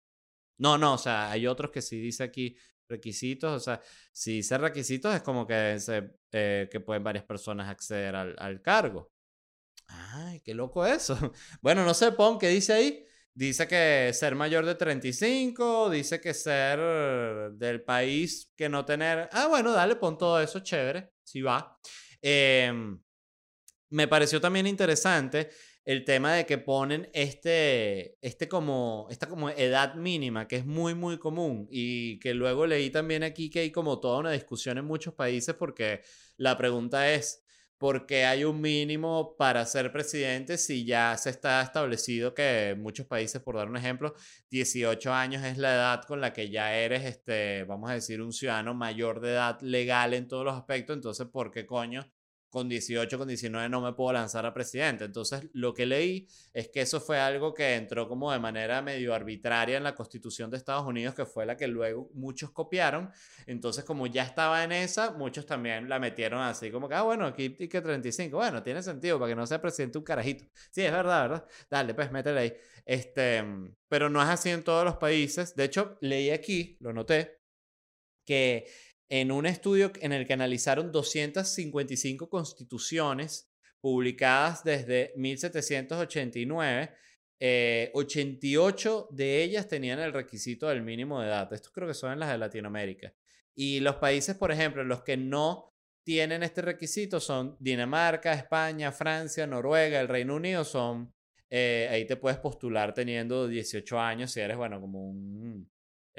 [0.61, 2.55] No, no, o sea, hay otros que sí dice aquí
[2.87, 7.67] requisitos, o sea, si dice requisitos es como que, se, eh, que pueden varias personas
[7.67, 9.11] acceder al, cargo.
[9.87, 11.17] Ay, qué loco eso.
[11.61, 13.03] Bueno, no sé, Pon, ¿qué dice ahí?
[13.33, 16.79] Dice que ser mayor de 35, dice que ser
[17.53, 19.29] del país que no tener...
[19.31, 21.75] Ah, bueno, dale, pon todo eso, chévere, si va.
[22.21, 23.01] Em,
[23.89, 25.49] me pareció también interesante
[25.85, 30.93] el tema de que ponen este, este como, esta como edad mínima, que es muy,
[30.93, 34.85] muy común y que luego leí también aquí que hay como toda una discusión en
[34.85, 36.01] muchos países porque
[36.37, 37.43] la pregunta es,
[37.79, 43.07] porque hay un mínimo para ser presidente si ya se está establecido que en muchos
[43.07, 44.13] países, por dar un ejemplo,
[44.51, 48.33] 18 años es la edad con la que ya eres, este, vamos a decir, un
[48.33, 52.05] ciudadano mayor de edad legal en todos los aspectos, entonces, ¿por qué coño
[52.51, 55.05] con 18, con 19 no me puedo lanzar a presidente.
[55.05, 59.15] Entonces, lo que leí es que eso fue algo que entró como de manera medio
[59.15, 63.09] arbitraria en la constitución de Estados Unidos, que fue la que luego muchos copiaron.
[63.47, 67.25] Entonces, como ya estaba en esa, muchos también la metieron así, como que, ah, bueno,
[67.25, 68.35] aquí que 35.
[68.35, 70.43] Bueno, tiene sentido para que no sea presidente un carajito.
[70.71, 71.47] Sí, es verdad, ¿verdad?
[71.69, 72.53] Dale, pues métele ahí.
[72.85, 73.45] Este,
[73.87, 75.55] pero no es así en todos los países.
[75.55, 77.39] De hecho, leí aquí, lo noté,
[78.25, 78.67] que
[79.11, 86.91] en un estudio en el que analizaron 255 constituciones publicadas desde 1789,
[87.93, 91.51] 88 eh, de ellas tenían el requisito del mínimo de edad.
[91.51, 93.13] Estos creo que son las de Latinoamérica.
[93.53, 95.73] Y los países, por ejemplo, los que no
[96.05, 101.13] tienen este requisito son Dinamarca, España, Francia, Noruega, el Reino Unido son...
[101.49, 105.69] Eh, ahí te puedes postular teniendo 18 años si eres, bueno, como un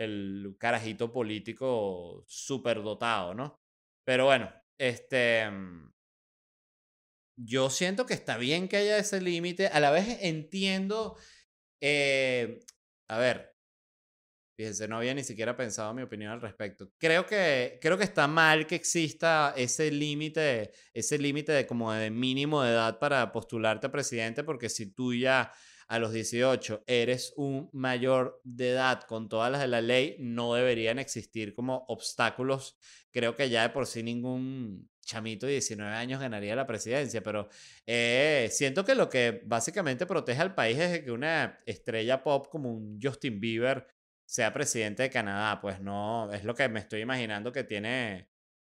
[0.03, 3.61] el carajito político súper dotado, ¿no?
[4.05, 5.51] Pero bueno, este...
[5.51, 5.93] Mm,
[7.37, 9.69] yo siento que está bien que haya ese límite.
[9.69, 11.17] A la vez entiendo...
[11.81, 12.61] Eh,
[13.09, 13.52] a ver,
[14.57, 16.91] fíjense, no había ni siquiera pensado mi opinión al respecto.
[16.99, 22.11] Creo que, creo que está mal que exista ese límite, ese límite de como de
[22.11, 25.53] mínimo de edad para postularte a presidente, porque si tú ya
[25.89, 30.55] a los 18 eres un mayor de edad con todas las de la ley, no
[30.55, 32.79] deberían existir como obstáculos.
[33.11, 37.49] Creo que ya de por sí ningún chamito de 19 años ganaría la presidencia, pero
[37.87, 42.73] eh, siento que lo que básicamente protege al país es que una estrella pop como
[42.73, 43.87] un Justin Bieber
[44.33, 48.31] sea presidente de Canadá, pues no, es lo que me estoy imaginando que tiene,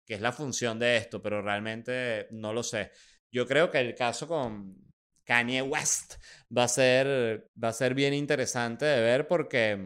[0.04, 2.90] que es la función de esto, pero realmente no lo sé.
[3.30, 4.84] Yo creo que el caso con,
[5.24, 6.16] Kanye West
[6.56, 9.78] va a ser, va a ser bien interesante de ver porque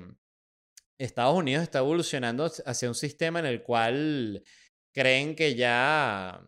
[0.99, 4.43] Estados Unidos está evolucionando hacia un sistema en el cual
[4.93, 6.45] creen que ya...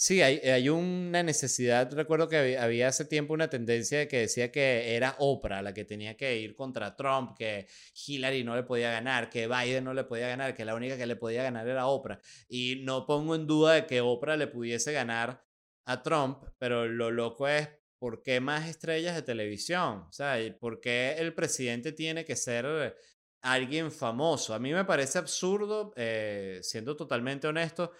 [0.00, 1.92] Sí, hay, hay una necesidad.
[1.92, 6.16] Recuerdo que había, hace tiempo una tendencia que decía que era Oprah la que tenía
[6.16, 7.66] que ir contra Trump, que
[8.06, 11.04] Hillary no le podía ganar, que Biden no le podía ganar, que la única que
[11.06, 12.20] le podía ganar era Oprah.
[12.48, 15.44] Y no pongo en duda de que Oprah le pudiese ganar
[15.84, 20.04] a Trump, pero lo loco es ¿por qué más estrellas de televisión?
[20.08, 22.96] O sea, ¿por qué el presidente tiene que ser
[23.40, 24.54] alguien famoso?
[24.54, 27.90] A mí me parece absurdo, eh, siendo totalmente honesto,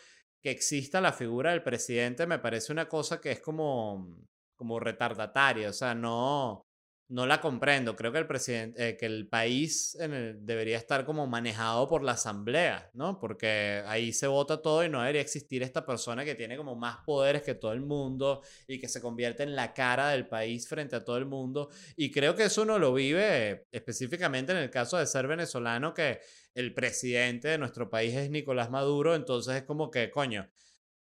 [0.51, 4.17] exista la figura del presidente, me parece una cosa que es como,
[4.57, 6.68] como retardataria, o sea, no,
[7.09, 7.97] no la comprendo.
[7.97, 9.97] Creo que el presidente, eh, que el país
[10.41, 13.19] debería estar como manejado por la asamblea, ¿no?
[13.19, 16.99] Porque ahí se vota todo y no debería existir esta persona que tiene como más
[17.07, 20.97] poderes que todo el mundo y que se convierte en la cara del país frente
[20.97, 21.71] a todo el mundo.
[21.97, 26.21] Y creo que eso uno lo vive específicamente en el caso de ser venezolano, que
[26.55, 30.49] el presidente de nuestro país es Nicolás Maduro, entonces es como que, coño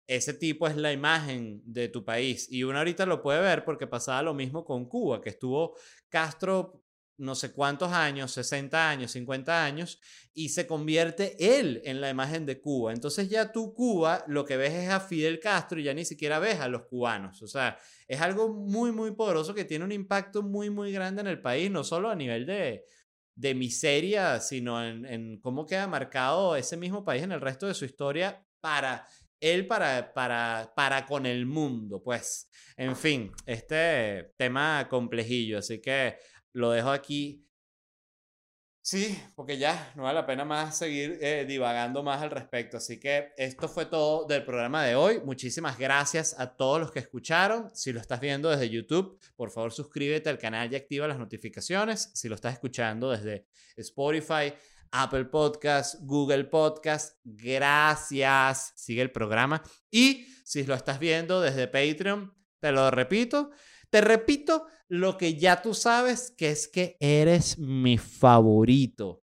[0.06, 2.46] ese tipo es la imagen de tu país.
[2.50, 5.76] Y uno ahorita lo puede ver porque pasaba lo mismo con Cuba, que estuvo
[6.08, 6.84] Castro
[7.16, 10.00] no sé cuántos años, 60 años, 50 años,
[10.32, 12.92] y se convierte él en la imagen de Cuba.
[12.92, 16.38] Entonces ya tú Cuba lo que ves es a Fidel Castro y ya ni siquiera
[16.38, 17.40] ves a los cubanos.
[17.42, 21.28] O sea, es algo muy, muy poderoso que tiene un impacto muy, muy grande en
[21.28, 22.84] el país, no solo a nivel de,
[23.36, 27.74] de miseria, sino en, en cómo queda marcado ese mismo país en el resto de
[27.74, 29.06] su historia para
[29.44, 32.48] él para, para, para con el mundo, pues.
[32.76, 36.16] En fin, este tema complejillo, así que
[36.52, 37.44] lo dejo aquí.
[38.86, 42.76] Sí, porque ya no vale la pena más seguir eh, divagando más al respecto.
[42.76, 45.22] Así que esto fue todo del programa de hoy.
[45.24, 47.70] Muchísimas gracias a todos los que escucharon.
[47.74, 52.10] Si lo estás viendo desde YouTube, por favor suscríbete al canal y activa las notificaciones.
[52.12, 54.52] Si lo estás escuchando desde Spotify,
[54.94, 57.18] Apple Podcast, Google Podcast.
[57.24, 58.72] Gracias.
[58.76, 59.62] Sigue el programa.
[59.90, 63.50] Y si lo estás viendo desde Patreon, te lo repito.
[63.90, 69.24] Te repito lo que ya tú sabes, que es que eres mi favorito.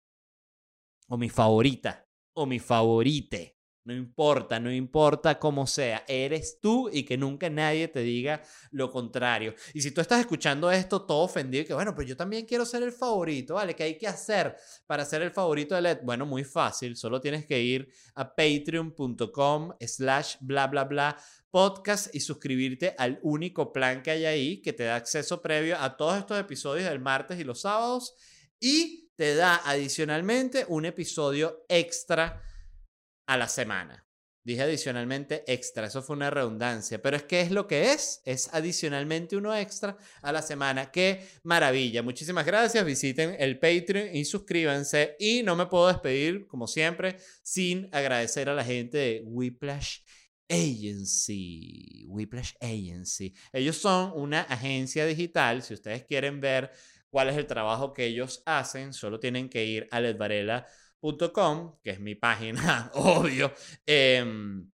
[1.07, 2.07] O mi favorita.
[2.33, 3.60] O mi favorite.
[3.83, 8.91] No importa, no importa cómo sea, eres tú y que nunca nadie te diga lo
[8.91, 9.55] contrario.
[9.73, 12.83] Y si tú estás escuchando esto todo ofendido, que bueno, pero yo también quiero ser
[12.83, 13.75] el favorito, ¿vale?
[13.75, 14.55] ¿Qué hay que hacer
[14.85, 15.99] para ser el favorito de LED?
[16.03, 21.17] Bueno, muy fácil, solo tienes que ir a patreon.com slash bla bla bla
[21.49, 25.97] podcast y suscribirte al único plan que hay ahí que te da acceso previo a
[25.97, 28.13] todos estos episodios del martes y los sábados
[28.59, 32.41] y te da adicionalmente un episodio extra
[33.31, 34.05] a la semana.
[34.43, 38.49] Dije adicionalmente extra, eso fue una redundancia, pero es que es lo que es, es
[38.51, 40.91] adicionalmente uno extra a la semana.
[40.91, 46.67] Qué maravilla, muchísimas gracias, visiten el Patreon y suscríbanse y no me puedo despedir como
[46.67, 49.99] siempre sin agradecer a la gente de Whiplash
[50.49, 53.33] Agency, Whiplash Agency.
[53.53, 56.71] Ellos son una agencia digital, si ustedes quieren ver
[57.09, 60.90] cuál es el trabajo que ellos hacen, solo tienen que ir a ledvarela.com
[61.83, 63.53] que es mi página, obvio.
[63.85, 64.69] Em,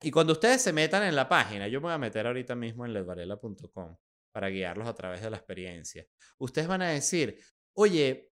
[0.00, 2.84] y cuando ustedes se metan en la página, yo me voy a meter ahorita mismo
[2.84, 3.96] en ledvarela.com
[4.32, 6.06] para guiarlos a través de la experiencia.
[6.38, 7.38] Ustedes van a decir,
[7.74, 8.32] oye,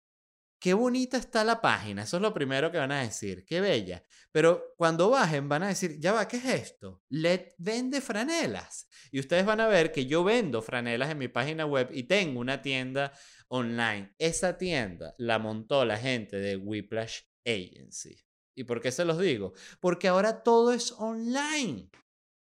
[0.60, 2.04] qué bonita está la página.
[2.04, 4.04] Eso es lo primero que van a decir, qué bella.
[4.32, 7.04] Pero cuando bajen van a decir, ya va, ¿qué es esto?
[7.10, 8.88] LED vende franelas.
[9.12, 12.40] Y ustedes van a ver que yo vendo franelas en mi página web y tengo
[12.40, 13.14] una tienda
[13.48, 14.14] online.
[14.18, 18.18] Esa tienda la montó la gente de Whiplash Agency.
[18.56, 19.54] ¿Y por qué se los digo?
[19.80, 21.90] Porque ahora todo es online.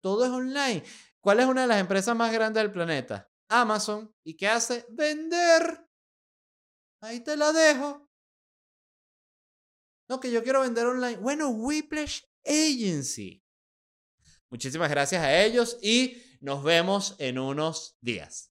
[0.01, 0.83] Todo es online.
[1.21, 3.31] ¿Cuál es una de las empresas más grandes del planeta?
[3.49, 4.15] Amazon.
[4.25, 4.85] ¿Y qué hace?
[4.91, 5.87] Vender.
[7.01, 8.09] Ahí te la dejo.
[10.09, 11.19] No, que yo quiero vender online.
[11.19, 13.45] Bueno, Whiplash Agency.
[14.51, 18.51] Muchísimas gracias a ellos y nos vemos en unos días.